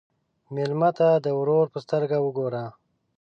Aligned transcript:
مېلمه 0.53 0.89
ته 0.97 1.07
د 1.25 1.27
ورور 1.39 1.65
په 1.73 1.79
سترګه 1.85 2.17
وګوره. 2.25 2.65